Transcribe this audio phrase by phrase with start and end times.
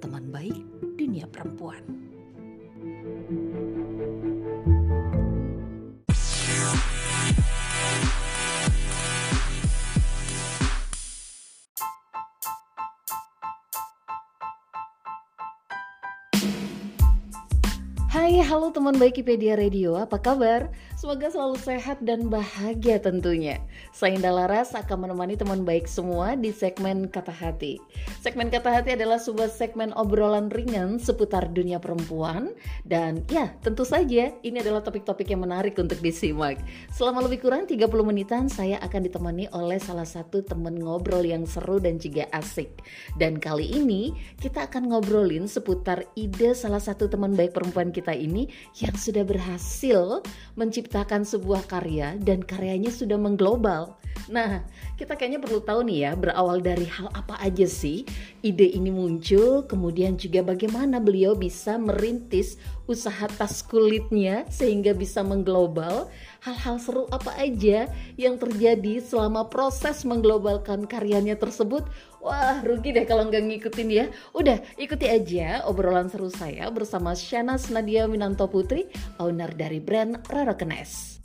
[0.00, 0.56] teman baik
[0.96, 1.82] dunia perempuan.
[18.26, 20.66] Hai, halo teman baik IPedia Radio, apa kabar?
[20.98, 23.62] Semoga selalu sehat dan bahagia tentunya.
[23.94, 27.78] Saya Indah Laras akan menemani teman baik semua di segmen Kata Hati.
[28.18, 32.50] Segmen Kata Hati adalah sebuah segmen obrolan ringan seputar dunia perempuan
[32.82, 36.58] dan ya, tentu saja ini adalah topik-topik yang menarik untuk disimak.
[36.90, 41.78] Selama lebih kurang 30 menitan saya akan ditemani oleh salah satu teman ngobrol yang seru
[41.78, 42.82] dan juga asik.
[43.14, 44.10] Dan kali ini
[44.42, 48.48] kita akan ngobrolin seputar ide salah satu teman baik perempuan kita ini
[48.80, 50.24] yang sudah berhasil
[50.56, 54.00] menciptakan sebuah karya dan karyanya sudah mengglobal.
[54.26, 54.64] Nah,
[54.98, 58.02] kita kayaknya perlu tahu nih ya, berawal dari hal apa aja sih
[58.42, 66.10] ide ini muncul, kemudian juga bagaimana beliau bisa merintis usaha tas kulitnya sehingga bisa mengglobal.
[66.42, 71.86] Hal-hal seru apa aja yang terjadi selama proses mengglobalkan karyanya tersebut?
[72.26, 74.10] Wah, rugi deh kalau nggak ngikutin ya.
[74.34, 78.90] Udah, ikuti aja obrolan seru saya bersama Shanas Nadia Winanto Putri,
[79.22, 81.22] owner dari brand Rara Kenes.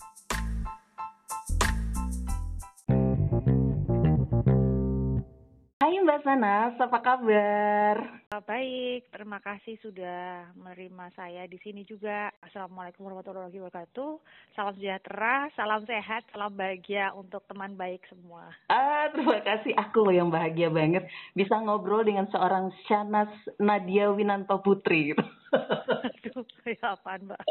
[5.82, 7.98] Hai Mbak Sanas, apa kabar?
[8.46, 12.30] Baik, terima kasih sudah menerima saya di sini juga.
[12.38, 14.22] Assalamualaikum warahmatullahi wabarakatuh.
[14.54, 18.54] Salam sejahtera, salam sehat, salam bahagia untuk teman baik semua.
[18.70, 19.74] Ah, terima kasih.
[19.74, 25.26] Aku loh yang bahagia banget bisa ngobrol dengan seorang Shanas Nadia Winanto Putri gitu.
[25.52, 27.42] Aduh, ya apaan Mbak?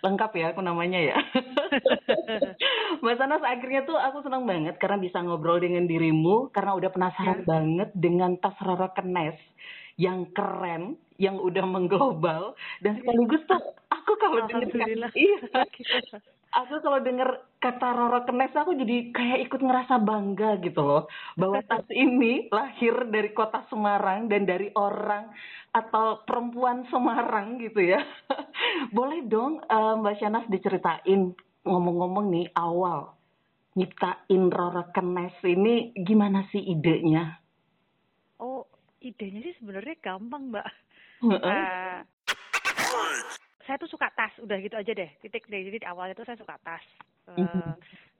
[0.00, 1.16] Lengkap ya aku namanya ya.
[3.02, 7.34] Mbak Sanas akhirnya tuh aku senang banget karena bisa ngobrol dengan dirimu karena udah penasaran
[7.36, 7.44] Ya.
[7.44, 9.36] banget dengan tas Rara Kenes
[9.96, 13.56] yang keren, yang udah mengglobal dan sekaligus tuh
[13.88, 15.10] aku kalau Alhamdulillah.
[15.12, 15.38] iya,
[15.76, 16.16] Gitu.
[16.52, 17.28] aku kalau denger
[17.58, 21.02] kata Rara Kenes aku jadi kayak ikut ngerasa bangga gitu loh
[21.34, 25.32] bahwa tas ini lahir dari kota Semarang dan dari orang
[25.76, 28.00] atau perempuan Semarang gitu ya.
[28.96, 31.36] Boleh dong eh, Mbak Shanas diceritain
[31.68, 33.12] ngomong-ngomong nih awal
[33.76, 37.36] nyiptain Rara Kenes ini gimana sih idenya?
[38.40, 38.64] Oh,
[39.04, 40.68] idenya sih sebenarnya gampang Mbak.
[41.28, 41.44] Heeh.
[41.44, 41.98] Eh,
[43.68, 45.10] saya tuh suka tas, udah gitu aja deh.
[45.20, 45.60] Titik deh.
[45.68, 46.84] Jadi awalnya tuh saya suka tas.
[47.36, 47.76] Mhm.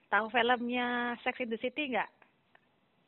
[0.07, 2.09] Tahu filmnya Sex in the City nggak?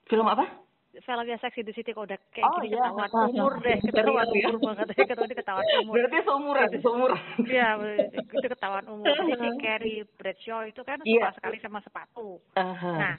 [0.10, 0.69] Film apa?
[0.90, 2.82] Filmnya in the City kok udah kayak Oh, gini iya.
[2.82, 4.48] ketahuan Ah, umur deh, ketahuan ya.
[4.50, 5.94] umur banget deh, ketahuan ketahuan umur.
[5.96, 7.22] Berarti seumuran, seumuran.
[7.46, 7.70] Iya,
[8.10, 9.14] itu ketahuan umur.
[9.14, 11.30] Jadi si Carrie Bradshaw itu kan Iya.
[11.30, 12.42] suka sekali sama sepatu.
[12.58, 12.94] Aha.
[12.98, 13.16] Nah,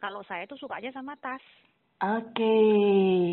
[0.00, 1.44] kalau saya tuh sukanya sama tas.
[2.00, 2.56] Oke.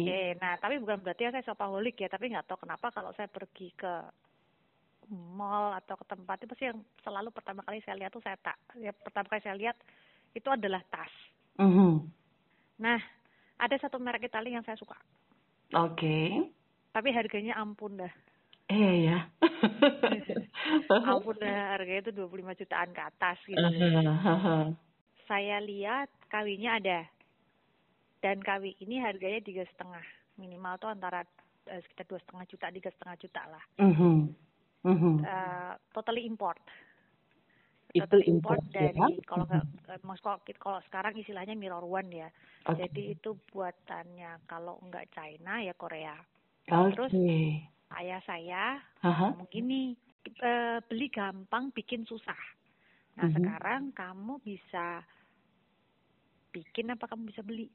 [0.03, 3.71] Oke, nah tapi bukan berarti saya shopaholic ya, tapi nggak tahu kenapa kalau saya pergi
[3.71, 3.93] ke
[5.07, 8.59] mall atau ke tempat itu pasti yang selalu pertama kali saya lihat tuh saya tak,
[8.75, 9.79] ya pertama kali saya lihat
[10.35, 11.07] itu adalah tas.
[11.55, 12.11] Mhm.
[12.83, 12.99] Nah,
[13.57, 14.97] ada satu merek Italia yang saya suka,
[15.73, 16.49] Oke.
[16.93, 18.13] tapi harganya ampun dah.
[18.67, 19.19] Iya ya.
[21.11, 23.63] ampun dah harganya itu 25 jutaan ke atas gitu.
[25.27, 27.07] Saya lihat kawinya ada.
[28.19, 30.03] Dan kawi ini harganya tiga setengah.
[30.35, 31.23] Minimal tuh antara
[31.67, 33.63] eh, sekitar dua setengah juta, tiga setengah juta lah.
[33.79, 34.15] Mhm.
[34.87, 35.15] Mhm.
[35.23, 36.59] Eh, totally import.
[37.99, 38.93] Itu import ya?
[38.93, 42.29] dari kalau nggak eh, mas kalau, kalau sekarang istilahnya mirror one ya.
[42.65, 42.83] Oke.
[42.83, 46.15] Jadi itu buatannya kalau nggak China ya Korea.
[46.67, 46.93] Oke.
[46.93, 47.15] terus-
[47.87, 48.83] Ayah saya
[49.31, 49.95] ngomong gini,
[50.27, 52.35] "Eh, beli gampang, bikin susah.
[53.15, 53.33] Nah Mhm.
[53.33, 54.99] sekarang kamu bisa
[56.51, 57.71] bikin apa kamu bisa beli?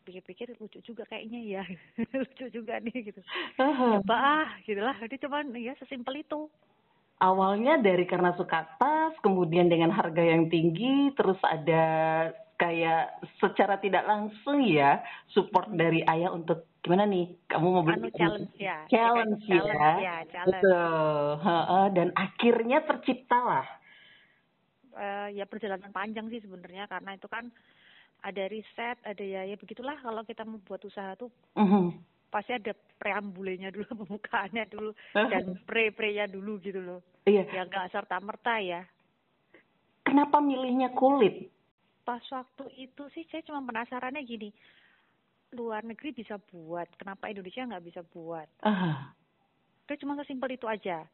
[0.00, 1.62] Pikir-pikir lucu juga kayaknya ya,
[2.16, 3.20] lucu juga nih gitu.
[4.00, 4.96] Coba ah, gitulah.
[4.96, 6.48] Jadi cuman ya sesimpel itu.
[7.20, 11.84] Awalnya dari karena suka tas, kemudian dengan harga yang tinggi, terus ada
[12.56, 15.00] kayak secara tidak langsung ya
[15.32, 18.76] support dari ayah untuk gimana nih kamu mau beli Anu challenge ya.
[18.88, 19.56] Challenge ya.
[19.64, 20.60] challenge ya, challenge.
[20.60, 21.24] betul
[21.96, 23.64] dan akhirnya terciptalah
[24.90, 27.46] Eh, ya perjalanan panjang sih sebenarnya karena itu kan
[28.20, 31.94] ada riset, ada ya ya begitulah kalau kita membuat usaha tuh Mhm.
[32.30, 37.00] Pasti ada preambulenya dulu pembukaannya dulu dan pre-pre-nya dulu gitu loh.
[37.28, 37.44] Iya.
[37.52, 38.86] ya nggak serta merta ya.
[40.06, 41.52] Kenapa milihnya kulit?
[42.10, 44.50] pas waktu itu sih saya cuma penasarannya gini
[45.54, 48.50] luar negeri bisa buat kenapa Indonesia nggak bisa buat?
[48.66, 49.14] Ah,
[49.86, 51.06] itu cuma sesimpel itu aja.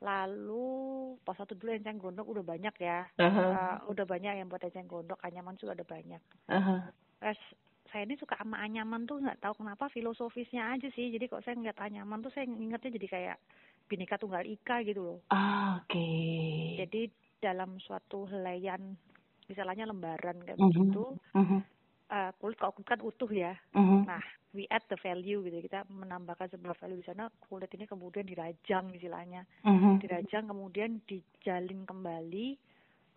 [0.00, 3.08] Lalu pas waktu dulu enceng gondok udah banyak ya.
[3.16, 6.20] Aha, Uh, udah banyak yang buat enceng gondok anyaman juga ada banyak.
[6.52, 6.92] Aha.
[7.20, 7.40] Terus
[7.92, 11.54] saya ini suka sama anyaman tuh nggak tahu kenapa filosofisnya aja sih jadi kok saya
[11.54, 13.36] ngeliat anyaman tuh saya ingetnya jadi kayak
[13.86, 16.08] bineka tunggal ika gitu loh Ah, Oke.
[16.80, 18.96] jadi dalam suatu helaian
[19.46, 20.66] misalnya lembaran kayak Mhm.
[20.70, 21.04] begitu
[21.36, 21.58] Mhm,
[22.08, 24.08] uh, kulit kalau kulit kan utuh ya mhm.
[24.08, 24.22] nah
[24.52, 28.88] we add the value gitu kita menambahkan sebuah value di sana kulit ini kemudian dirajang
[28.94, 30.00] istilahnya Mhm.
[30.00, 32.56] dirajang kemudian dijalin kembali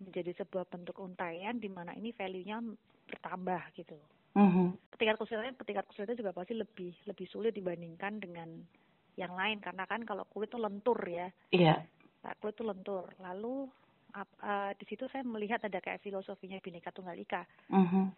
[0.03, 2.59] menjadi sebuah bentuk untaian di mana ini value-nya
[3.07, 3.95] bertambah gitu
[4.35, 4.75] Mhm.
[4.95, 8.49] tingkat kesulitannya tingkat kesulitannya juga pasti lebih lebih sulit dibandingkan dengan
[9.15, 11.87] yang lain karena kan kalau kulit itu lentur ya Iya.
[12.21, 13.67] Nah, kulit itu lentur lalu
[14.11, 18.11] ap- eh, di situ saya melihat ada kayak filosofinya bineka tunggal ika Mhm.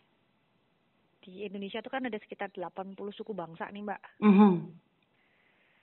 [1.20, 4.54] di Indonesia itu kan ada sekitar 80 suku bangsa nih mbak Mhm.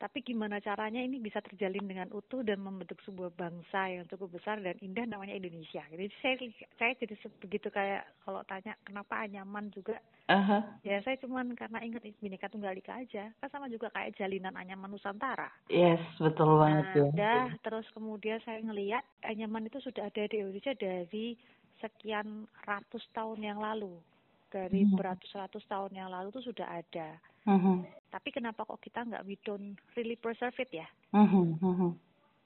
[0.05, 4.61] Tapi gimana caranya ini bisa terjalin dengan utuh dan membentuk sebuah bangsa yang cukup besar
[4.61, 6.37] dan indah namanya Indonesia jadi saya
[6.77, 10.81] saya jadi begitu kayak kalau tanya kenapa anyaman juga Aha.
[10.81, 13.29] Ya saya cuman karena ingat Bineka Tunggal Ika aja.
[13.45, 15.53] Kan sama juga kayak jalinan anyaman Nusantara.
[15.69, 17.05] Yes, betul banget Nah, ya.
[17.13, 21.37] udah terus kemudian saya ngelihat anyaman itu sudah ada di Indonesia dari
[21.77, 24.01] sekian ratus tahun yang lalu.
[24.49, 24.97] Dari Hmm.
[24.97, 27.21] beratus-ratus tahun yang lalu itu sudah ada.
[27.45, 27.85] Mhm.
[28.09, 30.87] Tapi kenapa kok kita nggak we don't really preserve it ya?
[31.13, 31.59] Mhm.
[31.61, 31.91] Mhm.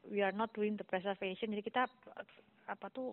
[0.08, 1.52] We are not doing the preservation.
[1.52, 1.84] Jadi kita
[2.68, 3.12] apa tuh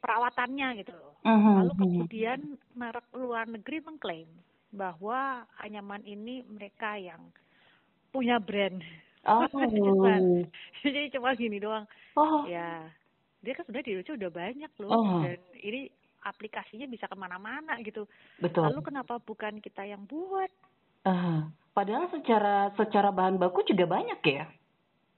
[0.00, 1.16] perawatannya gitu loh.
[1.24, 1.52] Mhm.
[1.64, 1.80] Lalu Mhm.
[1.80, 2.40] kemudian
[2.76, 4.28] merek luar negeri mengklaim
[4.68, 7.32] bahwa anyaman ini mereka yang
[8.12, 8.84] punya brand.
[9.24, 9.48] Oh.
[10.84, 11.88] Jadi cuma gini doang.
[12.12, 12.44] Oh.
[12.44, 12.92] Ya,
[13.40, 14.90] dia kan sebenarnya di Indonesia udah banyak loh.
[14.92, 15.24] Oh.
[15.24, 15.88] Dan ini
[16.24, 18.08] aplikasinya bisa ke mana-mana gitu.
[18.40, 18.72] Betul.
[18.72, 20.48] Lalu kenapa bukan kita yang buat?
[21.04, 21.52] Aha.
[21.74, 24.48] Padahal secara secara bahan baku juga banyak ya.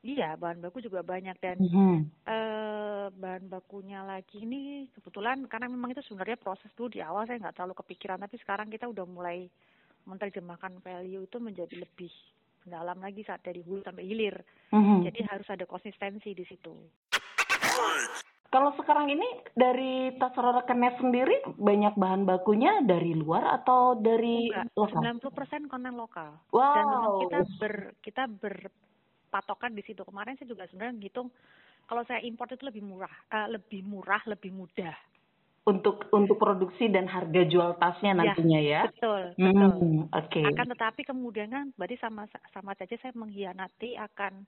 [0.06, 1.96] Iya, bahan baku juga banyak dan Mhm.
[2.26, 7.38] eh bahan bakunya lagi ini kebetulan karena memang itu sebenarnya proses dulu di awal saya
[7.38, 9.46] nggak terlalu kepikiran tapi sekarang kita udah mulai
[10.06, 12.10] menerjemahkan value itu menjadi lebih
[12.66, 14.42] mendalam lagi saat dari hulu sampai hilir.
[14.74, 15.06] Mhm.
[15.10, 16.74] Jadi harus ada konsistensi di situ.
[18.56, 24.72] Kalau sekarang ini dari tas rekennya sendiri banyak bahan bakunya dari luar atau dari Enggak,
[24.72, 25.20] lokal?
[25.60, 26.40] 90% konten lokal.
[26.56, 26.72] Wow.
[26.72, 30.00] Dan memang kita ber kita berpatokan di situ.
[30.08, 31.28] Kemarin saya juga sebenarnya ngitung
[31.84, 34.96] kalau saya import itu lebih murah, eh, lebih murah, lebih mudah.
[35.66, 38.82] untuk untuk produksi dan harga jual tasnya Ya, nantinya ya.
[38.86, 39.82] Betul, betul.
[39.82, 40.42] Hmm, Oke.
[40.46, 44.46] akan tetapi kemudian kan berarti sama sama saja saya mengkhianati akan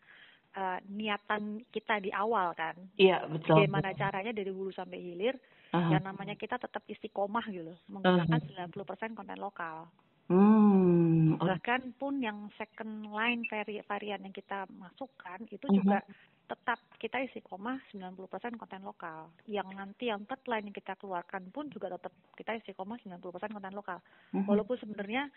[0.59, 3.63] eh, niatan kita di awal kan Iya betul.
[3.63, 5.39] bagaimana caranya dari hulu sampai hilir
[5.73, 5.95] Aha.
[5.95, 9.87] yang namanya kita tetap istiqomah gitu loh menggunakan 90% konten lokal
[10.29, 11.39] Hmm.
[11.41, 15.81] bahkan pun yang second line vari varian yang kita masukkan itu Mhm.
[15.81, 16.03] juga
[16.49, 21.69] tetap kita istiqomah 90% konten lokal yang nanti yang third line yang kita keluarkan pun
[21.71, 24.01] juga tetap kita istiqomah 90% konten lokal
[24.35, 24.45] Mhm.
[24.51, 25.29] walaupun sebenarnya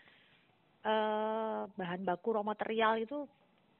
[0.82, 3.24] eh bahan baku raw material itu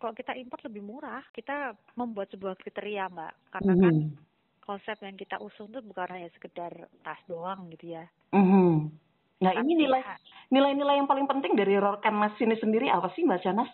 [0.02, 4.18] kalau kita import lebih murah kita membuat sebuah kriteria mbak karena kan Mhm.
[4.62, 6.74] konsep yang kita usung itu bukan hanya sekedar
[7.06, 8.90] tas doang gitu ya Mhm.
[9.38, 10.02] Nah ini nilai
[10.50, 13.70] nilai-nilai yang paling penting dari Rorkan Mas ini sendiri apa sih Mbak Canas?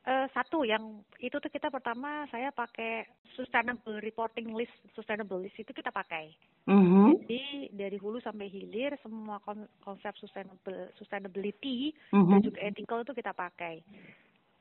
[0.00, 3.04] eh, satu yang itu tuh kita pertama saya pakai
[3.36, 6.32] sustainable reporting list sustainable list itu kita pakai
[6.64, 7.20] Mhm.
[7.20, 12.44] jadi dari hulu sampai hilir semua kon- konsep sustainable sustainability dan Mhm.
[12.44, 13.84] juga ethical itu kita pakai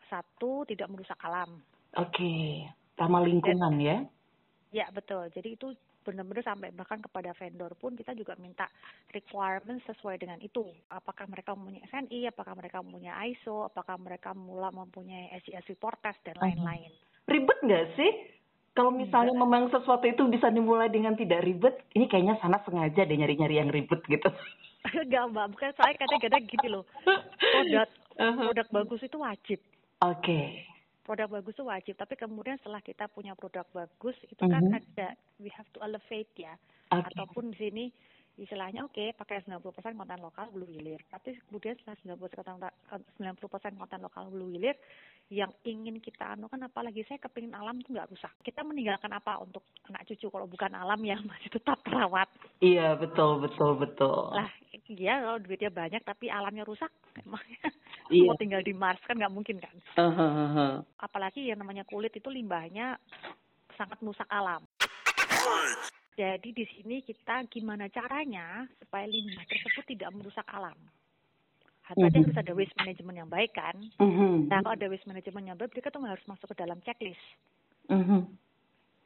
[0.10, 1.62] satu tidak merusak alam
[1.98, 2.68] Oke.
[3.00, 3.98] Ramah lingkungan ya.
[4.70, 5.32] Ya betul.
[5.34, 5.74] Jadi itu
[6.06, 8.70] benar-benar sampai bahkan kepada vendor pun kita juga minta
[9.14, 10.62] requirement sesuai dengan itu.
[10.94, 16.22] Apakah mereka mempunyai SNI, apakah mereka mempunyai ISO, apakah mereka mula mempunyai SGS report test
[16.22, 16.92] dan lain-lain.
[17.26, 18.12] Ribet nggak sih?
[18.78, 23.18] Kalau misalnya memang sesuatu itu bisa dimulai dengan tidak ribet, ini kayaknya sana sengaja deh
[23.18, 24.30] nyari-nyari yang ribet gitu.
[25.04, 26.86] Enggak mbak, bukan saya kadang-kadang gini loh.
[27.54, 27.90] Produk
[28.20, 28.52] Uh-huh.
[28.52, 29.60] produk bagus itu wajib.
[30.00, 30.64] Oke.
[31.04, 31.96] Produk bagus itu wajib.
[31.98, 34.78] Tapi kemudian setelah kita punya produk bagus itu kan Mhm.
[34.78, 35.08] ada
[35.42, 36.54] we have to elevate ya.
[36.90, 37.06] Oke.
[37.14, 37.86] ataupun di sini
[38.36, 44.00] istilahnya oke pakai 90% konten lokal hulu hilir tapi kemudian setelah 90% konten, 90% konten
[44.00, 44.80] lokal hulu hilir
[45.28, 49.62] yang ingin kita anukan apalagi saya kepingin alam tuh nggak rusak kita meninggalkan apa untuk
[49.92, 52.32] anak cucu kalau bukan alam yang masih tetap terawat
[52.64, 54.32] Iya betul betul betul.
[54.32, 54.50] lah
[54.88, 56.90] iya kalau duitnya banyak tapi alamnya rusak
[57.22, 57.70] emangnya
[58.12, 58.28] iya.
[58.28, 60.74] mau tinggal di Mars kan nggak mungkin kan uh, uh, uh, uh.
[61.02, 62.98] apalagi yang namanya kulit itu limbahnya
[63.78, 64.66] sangat merusak alam
[66.20, 70.76] jadi di sini kita gimana caranya supaya limbah tersebut tidak merusak alam
[71.90, 72.30] Berarti mm-hmm.
[72.30, 73.74] harus ada waste management yang baik kan.
[73.98, 74.46] Mm-hmm.
[74.46, 77.26] Nah kalau ada waste management yang baik, mereka tuh harus masuk ke dalam checklist.
[77.90, 78.30] Mm-hmm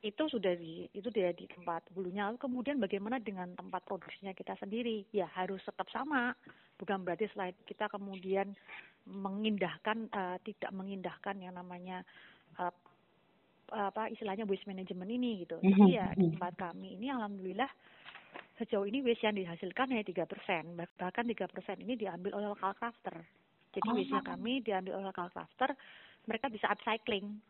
[0.04, 5.08] itu sudah di itu dia di tempat bulunya kemudian bagaimana dengan tempat produksinya kita sendiri
[5.16, 6.36] ya harus tetap sama
[6.76, 8.52] bukan berarti selain kita kemudian
[9.08, 12.02] mengindahkan uh, tidak mengindahkan yang namanya
[12.60, 12.72] uh,
[13.74, 15.58] apa istilahnya waste management ini gitu.
[15.58, 16.38] Jadi ya di mhm.
[16.38, 17.70] tempat kami ini alhamdulillah
[18.62, 20.78] sejauh ini waste yang dihasilkan hanya tiga persen.
[20.78, 23.18] Bahkan tiga persen ini diambil oleh local crafter
[23.74, 23.96] jadi oh.
[23.98, 25.74] waste kami diambil oleh local crafter
[26.30, 27.42] mereka bisa upcycling.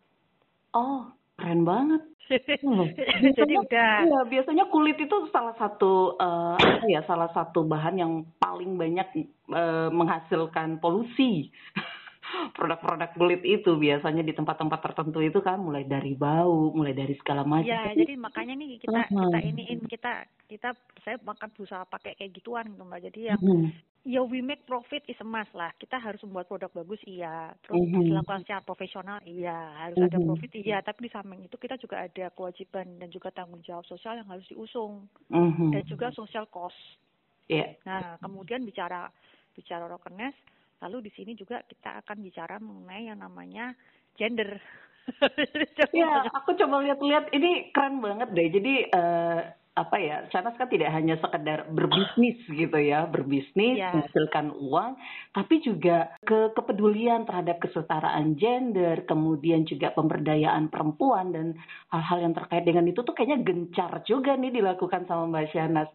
[0.74, 1.12] Oh
[1.44, 2.00] keren banget.
[2.64, 2.88] Hmm.
[3.38, 3.92] Jadi udah.
[4.08, 6.56] Iya, biasanya kulit itu salah satu uh,
[6.88, 11.52] ya salah satu bahan yang paling banyak uh, menghasilkan polusi.
[12.58, 17.46] Produk-produk kulit itu biasanya di tempat-tempat tertentu itu kan mulai dari bau, mulai dari segala
[17.46, 17.70] macam.
[17.70, 19.30] Ya, jadi makanya nih kita uh -huh.
[19.30, 20.12] kita iniin kita
[20.50, 20.70] kita
[21.06, 23.02] saya makan berusaha pakai kayak gituan gitu mbak.
[23.06, 23.70] Jadi yang uh -huh
[24.04, 25.72] ya we make profit is must lah.
[25.80, 28.04] Kita harus membuat produk bagus iya, terus mm -hmm.
[28.12, 30.12] dilakukan secara profesional iya, harus mm -hmm.
[30.12, 30.28] ada mhm.
[30.28, 34.20] profit iya, tapi di samping itu kita juga ada kewajiban dan juga tanggung jawab sosial
[34.20, 35.70] yang harus diusung mm -hmm.
[35.72, 36.78] dan juga social cost.
[37.48, 37.76] Yeah.
[37.84, 39.12] Nah, kemudian bicara
[39.56, 40.36] bicara rokenes,
[40.84, 43.72] lalu di sini juga kita akan bicara mengenai yang namanya
[44.20, 44.60] gender.
[45.96, 48.48] ya, aku coba lihat-lihat ini keren banget deh.
[48.52, 49.40] Jadi uh,
[49.74, 53.90] apa ya Shanas kan tidak hanya sekedar berbisnis gitu ya berbisnis yeah.
[53.90, 54.94] menghasilkan uang
[55.34, 61.58] tapi juga ke kepedulian terhadap kesetaraan gender kemudian juga pemberdayaan perempuan dan
[61.90, 65.90] hal-hal yang terkait dengan itu tuh kayaknya gencar juga nih dilakukan sama Mbak Shanas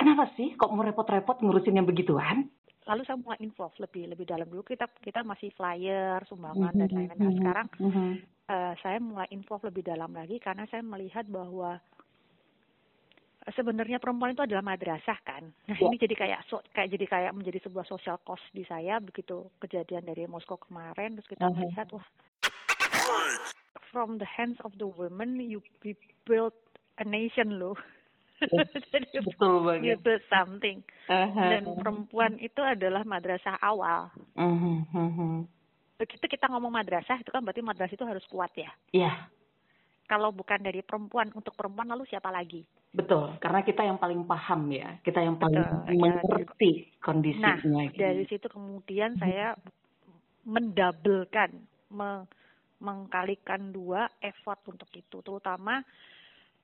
[0.00, 2.48] kenapa sih kok mau repot-repot ngurusin yang begituan
[2.88, 6.80] lalu saya mulai involve lebih lebih dalam dulu kita kita masih flyer sumbangan mm -hmm.
[6.80, 7.38] dan lain-lain nah, mm-hmm.
[7.38, 8.10] sekarang mm -hmm.
[8.48, 11.76] uh, saya mulai involve lebih dalam lagi karena saya melihat bahwa
[13.52, 15.48] sebenarnya perempuan itu adalah madrasah kan.
[15.68, 19.48] Nah ini jadi kayak so, kayak jadi kayak menjadi sebuah social cost di saya begitu
[19.56, 21.56] kejadian dari Moskow kemarin terus kita uh -huh.
[21.56, 22.04] melihat wah
[23.88, 25.64] from the hands of the women you
[26.28, 26.52] build
[27.00, 27.76] a nation loh.
[28.94, 29.98] Jadi betul banget.
[30.02, 30.78] Build something.
[31.10, 31.48] Uh -huh.
[31.50, 34.12] Dan perempuan itu adalah madrasah awal.
[34.38, 34.78] Uh -huh.
[34.94, 35.34] Uh -huh.
[35.98, 38.70] Begitu kita ngomong madrasah itu kan berarti madrasah itu harus kuat ya.
[38.94, 39.10] Iya.
[39.10, 39.16] Yeah.
[40.08, 42.64] Kalau bukan dari perempuan untuk perempuan lalu siapa lagi?
[42.88, 46.00] Betul, karena kita yang paling paham ya, kita yang paling Betul, ya.
[46.00, 47.04] mengerti ya.
[47.04, 47.60] kondisinya.
[47.60, 48.00] Nah, gitu.
[48.00, 49.52] dari situ kemudian saya
[50.48, 52.24] mendabelkan, me
[52.78, 55.84] mengkalikan dua effort untuk itu, terutama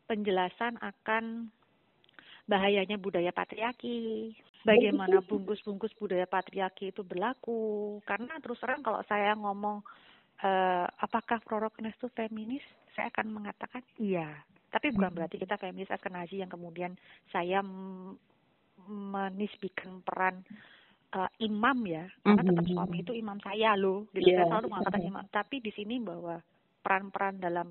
[0.06, 1.50] penjelasan akan
[2.44, 4.32] bahayanya budaya patriarki,
[4.64, 7.98] bagaimana bungkus-bungkus budaya patriarki itu berlaku.
[8.04, 9.80] Karena terus terang kalau saya ngomong
[10.44, 16.42] uh, apakah Proroknes itu feminis, saya akan mengatakan iya tapi bukan berarti kita feminis askenazi
[16.42, 16.98] yang kemudian
[17.30, 17.62] saya
[18.90, 20.42] menisbikan peran
[21.14, 24.10] uh, imam ya, karena tetap suami itu imam saya loh.
[24.10, 24.34] Gitu.
[24.34, 24.42] Yeah.
[24.42, 25.24] Saya selalu mengatakan imam.
[25.30, 26.42] Tapi di sini bahwa
[26.82, 27.70] peran-peran dalam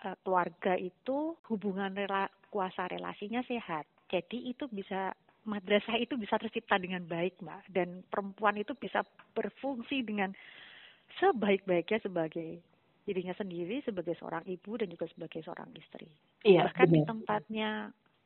[0.00, 2.24] uh, keluarga itu hubungan rela,
[2.54, 3.82] kuasa relasinya sehat.
[4.06, 5.10] Jadi itu bisa
[5.42, 7.74] madrasah itu bisa tercipta dengan baik, Mbak.
[7.74, 9.02] Dan perempuan itu bisa
[9.34, 10.30] berfungsi dengan
[11.18, 12.62] sebaik-baiknya sebagai
[13.04, 16.08] dirinya sendiri sebagai seorang ibu dan juga sebagai seorang istri.
[16.46, 16.94] Iya, Bahkan benar.
[16.94, 17.68] di tempatnya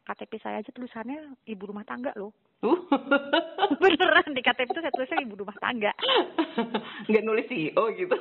[0.06, 2.30] KTP saya aja tulisannya ibu rumah tangga loh.
[2.58, 2.74] Uh.
[3.82, 5.92] Beneran di KTP itu saya tulisnya ibu rumah tangga.
[7.06, 8.16] Enggak nulis CEO gitu.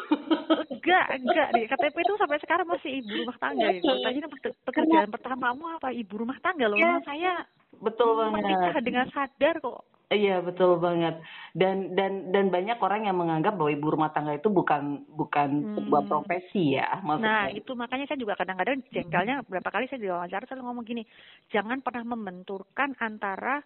[0.77, 3.89] enggak, enggak di KTP itu sampai sekarang masih ibu rumah tangga gitu.
[3.89, 4.29] Tanya
[4.62, 6.77] pekerjaan pertamamu apa ibu rumah tangga loh.
[6.77, 7.50] Ya, saya
[7.82, 8.46] betul banget.
[8.46, 11.20] Menikah dengan sadar kok Iya betul banget
[11.51, 15.75] dan dan dan banyak orang yang menganggap bahwa ibu rumah tangga itu bukan bukan hmm.
[15.84, 17.27] sebuah profesi ya maksudnya.
[17.27, 21.03] Nah itu makanya saya juga kadang-kadang jengkelnya berapa kali saya diwawancara selalu ngomong gini
[21.51, 23.60] jangan pernah membenturkan antara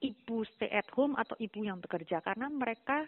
[0.00, 3.06] ibu stay at home atau ibu yang bekerja karena mereka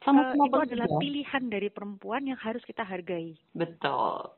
[0.00, 3.36] sama uh, itu adalah pilihan dari perempuan yang harus kita hargai.
[3.52, 4.32] Betul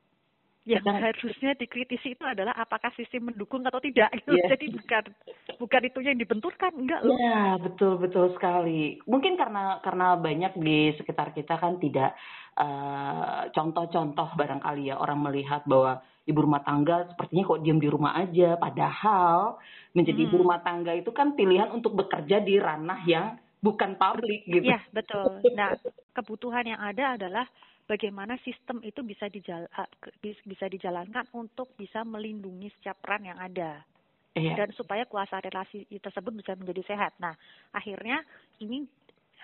[0.62, 4.34] yang Dan, harusnya dikritisi itu adalah apakah sistem mendukung atau tidak gitu.
[4.42, 4.48] Yeah.
[4.54, 5.04] Jadi bukan
[5.58, 7.14] bukan itu yang dibenturkan enggak loh.
[7.18, 8.98] Ya, betul betul sekali.
[9.06, 12.14] Mungkin karena karena banyak di sekitar kita kan tidak
[12.54, 18.14] contoh contoh-contoh barangkali ya orang melihat bahwa ibu rumah tangga sepertinya kok diam di rumah
[18.14, 19.58] aja padahal
[19.92, 20.28] menjadi hmm.
[20.30, 23.26] ibu rumah tangga itu kan pilihan untuk bekerja di ranah yang
[23.62, 24.74] bukan publik gitu.
[24.74, 25.38] Iya, betul.
[25.54, 25.78] Nah,
[26.14, 27.46] kebutuhan yang ada adalah
[27.86, 29.66] bagaimana sistem itu bisa dijal
[30.22, 33.82] bisa dijalankan untuk bisa melindungi setiap peran yang ada
[34.34, 34.54] iya.
[34.56, 37.12] dan supaya kuasa relasi tersebut bisa menjadi sehat.
[37.22, 37.34] Nah,
[37.74, 38.22] akhirnya
[38.62, 38.86] ini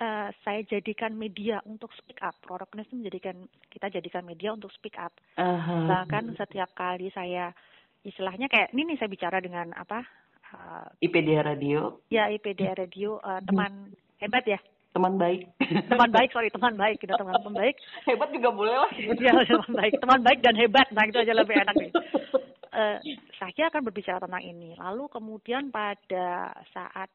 [0.01, 2.35] uh, saya jadikan media untuk speak up.
[2.47, 3.37] Rorokenes itu menjadikan
[3.71, 5.13] kita jadikan media untuk speak up.
[5.37, 5.87] Uh-huh.
[5.87, 7.53] Bahkan setiap kali saya
[8.07, 10.03] istilahnya kayak ini nih saya bicara dengan apa?
[10.49, 12.01] Uh, IPD Radio.
[12.09, 14.23] Ya IPD Radio uh, teman hmm.
[14.25, 14.59] hebat ya
[14.99, 15.47] teman baik
[15.87, 17.77] teman baik sorry teman baik kita teman teman baik
[18.09, 18.91] hebat juga boleh lah
[19.23, 21.91] ya teman baik teman baik dan hebat nah itu aja lebih enak nih
[22.73, 22.97] uh,
[23.39, 27.07] saya akan berbicara tentang ini lalu kemudian pada saat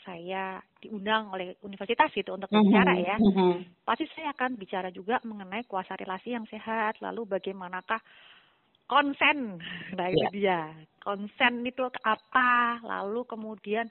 [0.00, 3.52] saya diundang oleh universitas itu untuk mhm, berbicara ya mm -hmm.
[3.84, 8.00] pasti saya akan bicara juga mengenai kuasa relasi yang sehat lalu bagaimanakah
[8.88, 9.60] konsen
[9.94, 10.32] nah itu yeah.
[10.32, 10.60] dia
[11.04, 13.86] konsen itu apa lalu kemudian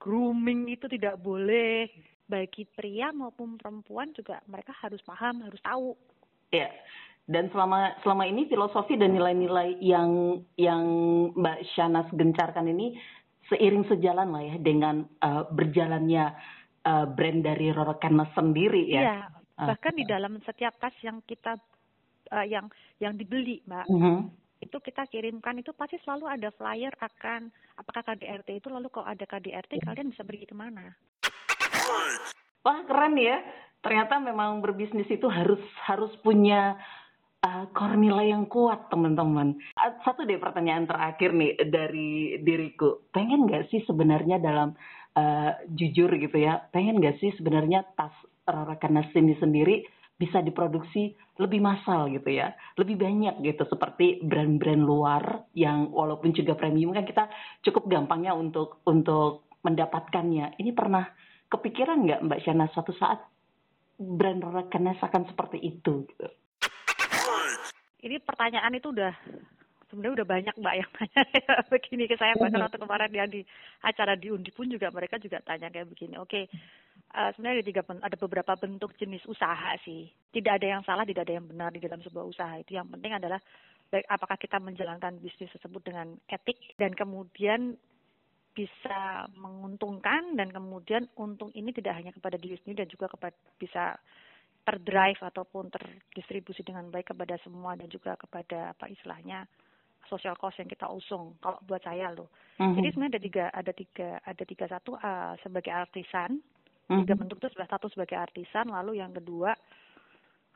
[0.00, 1.90] grooming itu tidak boleh
[2.30, 5.98] bagi pria maupun perempuan juga mereka harus paham, harus tahu.
[6.54, 6.70] Ya.
[7.30, 10.82] Dan selama selama ini filosofi dan nilai-nilai yang yang
[11.34, 12.98] Mbak Shanas gencarkan ini
[13.50, 16.24] seiring sejalan lah ya dengan uh, berjalannya
[16.86, 19.02] uh, brand dari Roro Kenes sendiri ya.
[19.02, 19.18] Iya.
[19.60, 21.58] Bahkan uh, di dalam setiap tas yang kita
[22.32, 22.70] uh, yang
[23.02, 23.86] yang dibeli, Mbak.
[23.90, 24.20] Uh -huh
[24.60, 27.48] itu kita kirimkan itu pasti selalu ada flyer akan
[27.80, 30.92] apakah KDRT itu lalu kalau ada KDRT kalian bisa pergi ke mana
[32.60, 33.40] Wah keren ya.
[33.80, 36.76] Ternyata memang berbisnis itu harus harus punya
[37.44, 39.56] uh, yang kuat teman-teman.
[39.76, 43.04] Uh, satu deh pertanyaan terakhir nih dari diriku.
[43.12, 44.76] Pengen nggak sih sebenarnya dalam
[45.16, 46.60] uh, jujur gitu ya?
[46.70, 48.12] Pengen nggak sih sebenarnya tas
[48.50, 48.74] Rara
[49.14, 49.86] ini sendiri
[50.20, 56.52] bisa diproduksi lebih massal gitu ya, lebih banyak gitu seperti brand-brand luar yang walaupun juga
[56.60, 57.24] premium kan kita
[57.64, 60.60] cukup gampangnya untuk untuk mendapatkannya.
[60.60, 61.08] Ini pernah
[61.48, 63.24] kepikiran nggak Mbak Shana suatu saat
[63.96, 66.04] brand Rekenes akan seperti itu?
[66.04, 66.39] Gitu?
[68.00, 69.12] Ini pertanyaan itu udah
[69.90, 71.22] sebenarnya udah banyak mbak yang tanya
[71.74, 73.42] begini ke saya bahkan waktu kemarin yang di
[73.82, 76.14] acara di Undi pun juga mereka juga tanya kayak begini.
[76.16, 76.44] Oke, okay,
[77.18, 80.06] uh, eh, sebenarnya ada tiga ada beberapa bentuk jenis usaha sih.
[80.30, 82.78] Tidak ada yang salah, tidak ada yang benar di dalam sebuah usaha itu.
[82.78, 83.40] Yang penting adalah
[83.90, 87.74] apakah kita menjalankan bisnis tersebut dengan etik dan kemudian
[88.54, 93.98] bisa menguntungkan dan kemudian untung ini tidak hanya kepada diri sendiri dan juga kepada bisa
[94.64, 99.48] terdrive ataupun terdistribusi dengan baik kepada semua dan juga kepada apa istilahnya
[100.08, 102.28] social cost yang kita usung kalau buat saya loh.
[102.58, 102.74] Mm-hmm.
[102.76, 107.00] Jadi sebenarnya ada tiga ada tiga ada tiga satu uh, sebagai artisan mm-hmm.
[107.06, 109.54] tiga bentuk itu sebelah satu sebagai artisan lalu yang kedua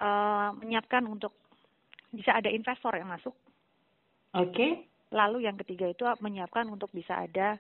[0.02, 1.32] uh, menyiapkan untuk
[2.14, 3.34] bisa ada investor yang masuk.
[4.34, 4.50] Oke.
[4.50, 4.70] Okay.
[5.14, 7.54] Lalu yang ketiga itu menyiapkan untuk bisa ada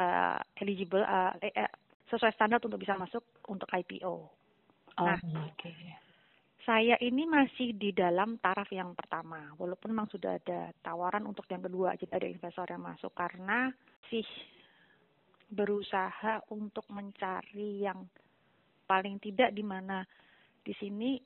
[0.00, 1.72] uh, eligible uh, eh, eh,
[2.08, 4.39] sesuai standar untuk bisa masuk untuk IPO.
[4.98, 5.76] Oh, nah, okay.
[6.66, 11.62] saya ini masih di dalam taraf yang pertama, walaupun memang sudah ada tawaran untuk yang
[11.62, 13.70] kedua, jadi ada investor yang masuk karena
[14.10, 14.26] sih
[15.50, 18.06] berusaha untuk mencari yang
[18.86, 20.06] paling tidak di mana
[20.62, 21.18] di sini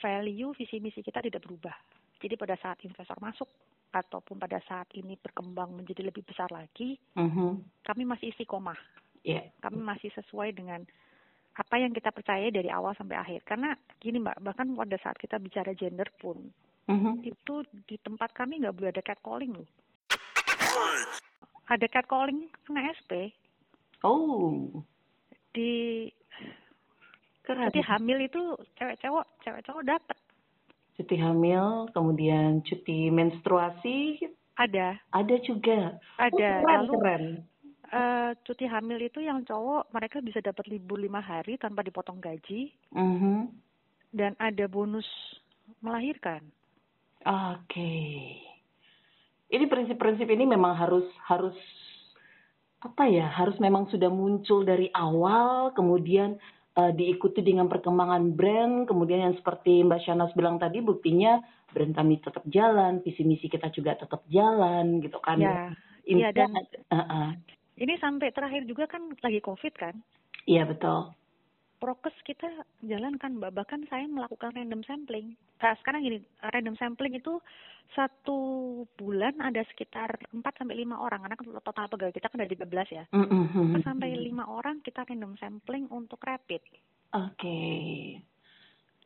[0.00, 1.74] value visi misi kita tidak berubah.
[2.18, 3.48] Jadi pada saat investor masuk
[3.92, 7.56] ataupun pada saat ini berkembang menjadi lebih besar lagi, uh-huh.
[7.84, 8.76] kami masih istiqomah.
[9.24, 9.48] Yeah.
[9.64, 10.84] Kami masih sesuai dengan
[11.58, 13.42] apa yang kita percaya dari awal sampai akhir.
[13.42, 16.38] Karena gini mbak, bahkan pada saat kita bicara gender pun,
[16.86, 17.14] uh-huh.
[17.26, 19.68] itu di tempat kami nggak boleh ada catcalling loh.
[21.66, 23.34] Ada catcalling kena SP.
[24.06, 24.70] Oh.
[25.50, 26.06] Di
[27.42, 27.72] Keren.
[27.72, 28.40] Jadi hamil itu
[28.76, 30.18] cewek cewek cewek cowok dapat
[30.98, 34.18] cuti hamil, kemudian cuti menstruasi.
[34.58, 34.98] Ada.
[35.14, 35.94] Ada juga.
[36.18, 36.34] Ada.
[36.34, 37.24] Oh, keren, Lalu, keren.
[37.88, 42.68] Uh, cuti hamil itu yang cowok mereka bisa dapat libur lima hari tanpa dipotong gaji.
[42.92, 43.38] Mm-hmm.
[43.48, 43.48] -huh.
[44.12, 45.08] Dan ada bonus
[45.80, 46.44] melahirkan.
[47.24, 47.64] Oke.
[47.68, 48.48] Okay.
[49.48, 51.56] Ini prinsip-prinsip ini memang harus harus
[52.84, 53.32] apa ya?
[53.32, 56.36] Harus memang sudah muncul dari awal, kemudian
[56.76, 61.40] uh, diikuti dengan perkembangan brand, kemudian yang seperti Mbak Shanas bilang tadi, buktinya
[61.72, 65.40] brand kami tetap jalan, visi misi kita juga tetap jalan, gitu kan?
[65.40, 65.72] Ya,
[66.04, 67.28] iya dan uh -uh.
[67.78, 69.94] Ini sampai terakhir juga kan lagi COVID kan?
[70.44, 71.14] Iya betul.
[71.78, 72.50] Prokes kita
[72.82, 73.54] jalankan mbak.
[73.54, 75.38] Bahkan saya melakukan random sampling.
[75.62, 77.38] Nah, sekarang gini random sampling itu
[77.94, 78.38] satu
[78.98, 81.22] bulan ada sekitar 4 sampai lima orang.
[81.22, 83.04] Karena total pegawai kita kan ada 13 ya.
[83.14, 83.78] Mm -hmm.
[83.86, 86.60] sampai lima orang kita random sampling untuk rapid.
[87.14, 87.38] Oke.
[87.38, 88.20] Okay.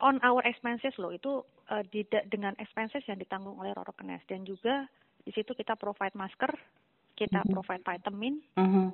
[0.03, 1.15] on our expenses loh.
[1.15, 4.21] Itu uh, tidak dengan expenses yang ditanggung oleh Roro Kenes.
[4.27, 4.85] Dan juga
[5.23, 6.51] di situ kita provide masker
[7.15, 7.55] kita mm -hmm.
[7.55, 8.87] provide vitamin mm -hmm.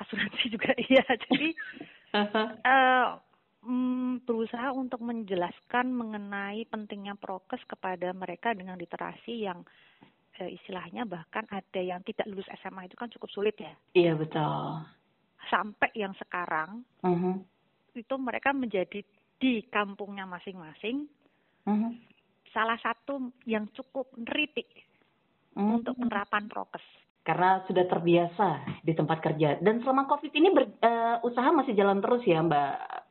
[0.00, 1.48] asuransi juga iya jadi
[2.14, 3.08] uh,
[3.66, 9.62] mm, berusaha untuk menjelaskan mengenai pentingnya prokes kepada mereka dengan literasi yang
[10.40, 13.74] uh, istilahnya bahkan ada yang tidak lulus SMA itu kan cukup sulit ya.
[13.94, 14.86] Iya betul.
[15.48, 17.40] Sampai yang sekarang, uh-huh.
[17.96, 19.00] itu mereka menjadi
[19.40, 21.08] di kampungnya masing-masing
[21.66, 21.90] Mhm.
[22.50, 24.66] salah satu yang cukup neritik
[25.52, 25.74] Mhm.
[25.76, 26.82] untuk penerapan prokes.
[27.20, 28.48] Karena sudah terbiasa
[28.80, 29.60] di tempat kerja.
[29.60, 32.70] Dan selama COVID ini ber- eh, usaha masih jalan terus ya Mbak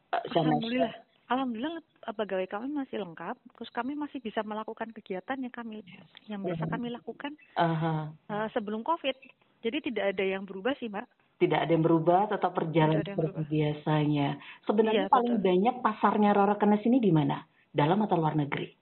[0.10, 0.50] eh, Syahnas?
[0.58, 0.94] Alhamdulillah.
[1.30, 5.86] Alhamdulillah eh, pegawai kami masih lengkap, terus kami masih bisa melakukan kegiatan yang kami
[6.26, 6.72] yang biasa Mhm.
[6.74, 8.10] kami lakukan Aha.
[8.28, 9.14] eh, sebelum COVID.
[9.60, 11.06] Jadi tidak ada yang berubah sih, Mbak.
[11.40, 13.46] Tidak ada yang berubah, tetap berjalan seperti berubah.
[13.46, 14.28] biasanya.
[14.66, 15.48] Sebenarnya Iya, paling betul.
[15.48, 17.40] banyak pasarnya Roro Kenes ini di mana?
[17.70, 18.74] Dalam atau luar negeri?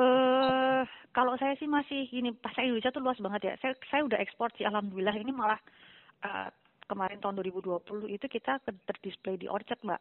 [0.00, 0.82] Eh,
[1.12, 3.54] kalau saya sih masih ini pasar Indonesia tuh luas banget ya.
[3.60, 5.12] Saya saya udah ekspor sih alhamdulillah.
[5.12, 5.60] Ini malah
[6.24, 6.48] eh,
[6.88, 10.00] kemarin tahun 2020 itu kita terdisplay di Orchard, Mbak.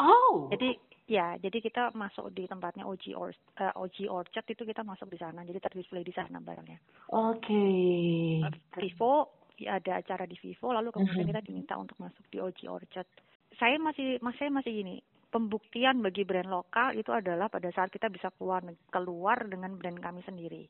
[0.00, 4.80] Oh, Jadi ya, jadi kita masuk di tempatnya OG Or eh, OG Orchard itu kita
[4.80, 5.42] masuk di sana.
[5.42, 6.78] Jadi terdisplay di sana barangnya.
[7.10, 7.64] oke.
[8.78, 9.12] Vivo
[9.58, 11.30] ya ada acara di Vivo lalu kemudian Mhm.
[11.30, 13.06] kita diminta untuk masuk di OG Orchard.
[13.58, 14.96] Saya masih mas saya masih gini.
[15.32, 18.60] Pembuktian bagi brand lokal itu adalah pada saat kita bisa keluar
[18.92, 20.68] keluar dengan brand kami sendiri.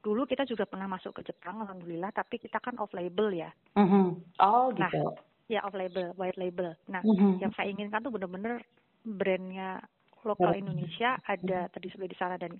[0.00, 3.52] Dulu kita juga pernah masuk ke Jepang alhamdulillah tapi kita kan off label ya.
[3.76, 4.16] Mhm.
[4.40, 5.12] Oh, Nah, gitu.
[5.52, 6.72] Ya off label, white label.
[6.88, 7.44] Nah, Mhm.
[7.44, 8.64] yang saya inginkan tuh bener-bener
[9.04, 9.84] brandnya
[10.24, 10.56] lokal.
[10.56, 12.56] Indonesia ada terdisplay di sana dan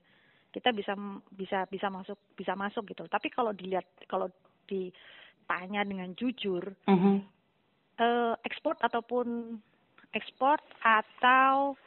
[0.53, 0.93] kita bisa
[1.33, 3.09] bisa bisa masuk bisa masuk gitu.
[3.09, 4.29] Tapi kalau dilihat kalau
[4.69, 7.25] ditanya dengan jujur Mhm.
[7.99, 9.59] eh, ekspor ataupun
[10.19, 11.79] ekspor atau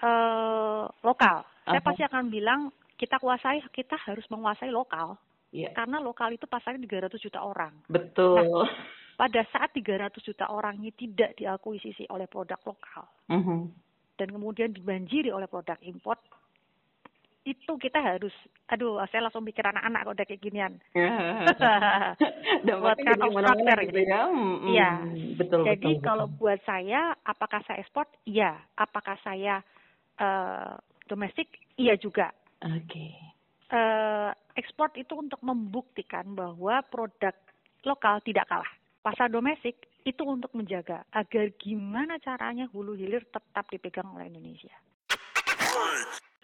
[0.00, 1.86] eh, lokal, saya Aha.
[1.86, 2.60] pasti akan bilang
[2.96, 5.20] kita kuasai kita harus menguasai lokal
[5.54, 7.72] Iya, karena lokal itu pasarnya 300 juta orang.
[7.88, 8.66] betul.
[9.16, 13.72] Pada saat 300 juta orang ini tidak diakuisisi oleh produk lokal Mhm.
[14.20, 16.20] dan kemudian dibanjiri oleh produk import,
[17.46, 18.34] itu kita harus,
[18.66, 20.74] aduh, saya langsung mikir anak-anak kalau udah kayak ginian.
[22.82, 24.20] Buat structure gitu ya.
[24.26, 24.90] Mm, Iya.
[25.38, 26.38] Betul, Jadi betul, kalau betul.
[26.42, 28.10] buat saya, apakah saya ekspor?
[28.26, 28.58] Iya.
[28.74, 29.62] Apakah saya
[30.18, 30.74] eh,
[31.06, 31.54] domestik?
[31.78, 32.34] Iya juga.
[32.66, 33.14] Oke.
[33.70, 37.34] Eh, ekspor itu untuk membuktikan bahwa produk
[37.86, 38.72] lokal tidak kalah.
[39.06, 44.74] Pasar domestik itu untuk menjaga agar gimana caranya hulu hilir tetap dipegang oleh Indonesia.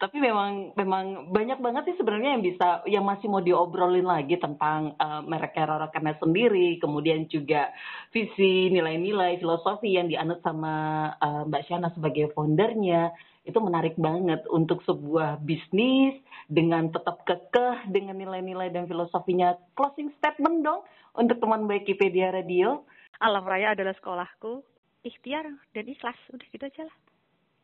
[0.03, 4.99] Tapi memang memang banyak banget sih sebenarnya yang bisa yang masih mau diobrolin lagi tentang
[4.99, 7.71] eh, merek Roro Kenes sendiri, kemudian juga
[8.11, 13.15] visi, nilai-nilai, filosofi yang dianut sama eh, Mbak Shana sebagai foundernya
[13.47, 16.19] itu menarik banget untuk sebuah bisnis
[16.51, 19.55] dengan tetap kekeh dengan nilai-nilai dan filosofinya.
[19.79, 20.83] Closing statement dong
[21.15, 22.83] untuk teman baik Wikipedia Radio.
[23.23, 24.67] Alam Raya adalah sekolahku,
[25.07, 26.19] ikhtiar dan ikhlas.
[26.31, 26.97] Udah gitu aja lah.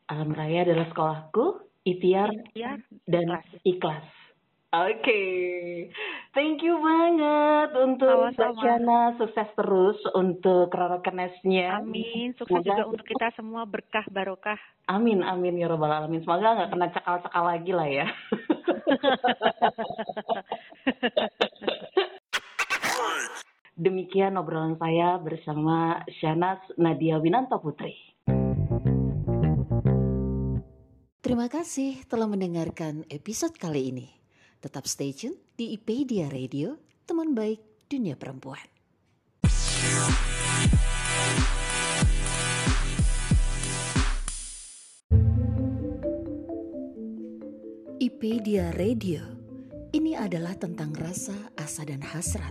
[0.08, 3.46] Alam Raya adalah sekolahku, ikhtiar Ikhtiar dan ikhlas.
[3.64, 4.06] ikhlas.
[4.70, 5.22] Oke,
[6.30, 9.18] thank you banget untuk Mbak.
[9.18, 11.82] Sukses terus untuk Roro Kenesnya.
[11.82, 12.30] Amin.
[12.38, 14.54] Sukses Semoga- juga untuk kita semua berkah barokah.
[14.86, 16.22] Amin, amin ya robbal alamin.
[16.22, 18.06] Semoga nggak kena cakal-cakal lagi lah ya.
[23.74, 25.76] Demikian obrolan saya bersama
[26.20, 27.96] Shanas Nadia Winanto Putri.
[31.30, 34.10] Terima kasih telah mendengarkan episode kali ini.
[34.58, 36.74] Tetap stay tune di IPedia Radio,
[37.06, 38.58] teman baik dunia perempuan.
[48.02, 49.22] IPedia Radio
[49.94, 52.50] ini adalah tentang rasa, asa, dan hasrat,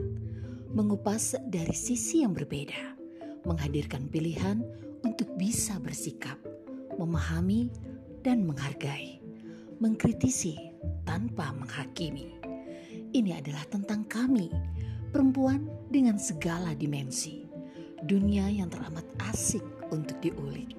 [0.71, 2.95] mengupas dari sisi yang berbeda,
[3.43, 4.63] menghadirkan pilihan
[5.03, 6.39] untuk bisa bersikap,
[6.95, 7.88] memahami,
[8.25, 9.19] dan menghargai,
[9.79, 10.57] mengkritisi
[11.07, 12.35] tanpa menghakimi.
[13.15, 14.51] Ini adalah tentang kami,
[15.09, 17.47] perempuan dengan segala dimensi,
[18.05, 20.77] dunia yang teramat asik untuk diulik.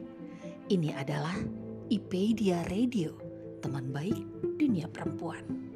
[0.70, 1.34] Ini adalah
[1.90, 3.18] IPedia Radio,
[3.58, 4.22] teman baik
[4.60, 5.69] dunia perempuan.